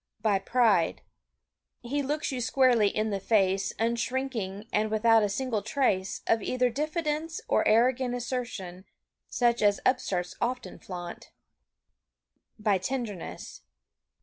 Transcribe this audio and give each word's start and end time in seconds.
By 0.23 0.39
pride. 0.39 1.03
He 1.83 2.01
looks 2.01 2.31
you 2.31 2.41
squarely 2.41 2.87
in 2.87 3.11
the 3.11 3.19
face 3.19 3.71
Unshrinking 3.77 4.67
and 4.73 4.89
without 4.89 5.21
a 5.21 5.29
single 5.29 5.61
trace 5.61 6.21
Of 6.25 6.41
either 6.41 6.71
diffidence 6.71 7.39
or 7.47 7.67
arrogant 7.67 8.15
Assertion 8.15 8.85
such 9.27 9.61
as 9.61 9.79
upstarts 9.85 10.33
often 10.41 10.79
flaunt. 10.79 11.29
By 12.57 12.79
tenderness. 12.79 13.61